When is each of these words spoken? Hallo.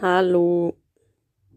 Hallo. 0.00 0.76